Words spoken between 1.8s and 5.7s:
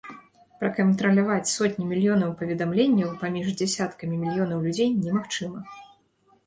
мільёнаў паведамленняў паміж дзясяткамі мільёнаў людзей немагчыма.